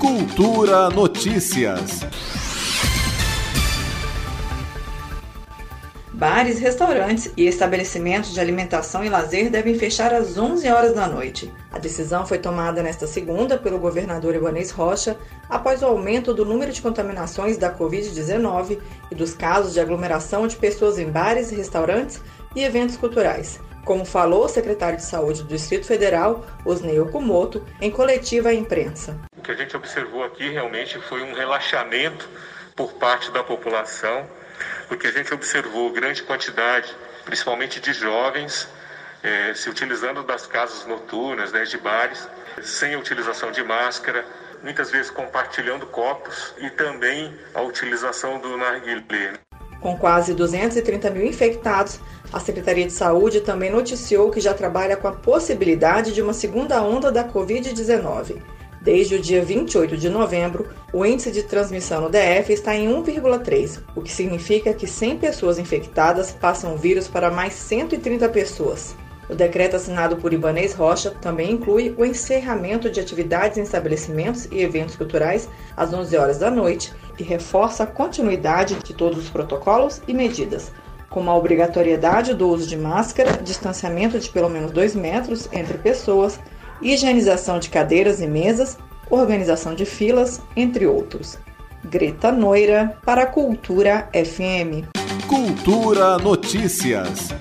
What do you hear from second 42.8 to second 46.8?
a utilização de máscara, muitas vezes compartilhando copos e